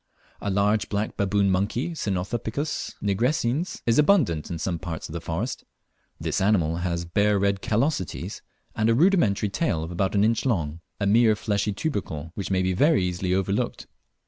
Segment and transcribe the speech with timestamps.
[0.41, 5.63] A large black baboon monkey (Cynopithecus nigrescens) is abundant in some parts of the forest.
[6.19, 8.41] This animal has bare red callosities,
[8.75, 12.73] and a rudimentary tail about an inch long a mere fleshy tubercle, which may be
[12.73, 13.85] very easily overlooked.